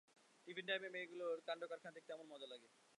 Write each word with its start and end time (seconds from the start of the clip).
Tiffin 0.47 0.65
টাইমে 0.69 0.89
মেয়েগুলোর 0.91 1.37
কান্ডকারখানা 1.47 1.95
দেখতে 1.95 2.11
এমন 2.13 2.27
মজা 2.31 2.47
লাগে! 2.51 2.67